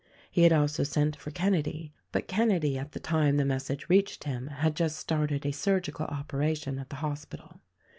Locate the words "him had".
4.23-4.75